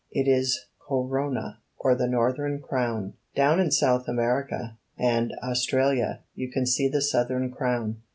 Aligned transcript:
"It 0.11 0.27
is 0.27 0.65
Co 0.79 1.03
ro' 1.05 1.29
na 1.29 1.57
or 1.77 1.93
the 1.93 2.07
Northern 2.07 2.59
Crown. 2.59 3.13
Down 3.35 3.59
in 3.59 3.69
South 3.69 4.07
America 4.07 4.79
and 4.97 5.31
Australia 5.43 6.21
you 6.33 6.49
can 6.51 6.65
see 6.65 6.87
the 6.87 7.03
Southern 7.03 7.51
Crown." 7.51 7.97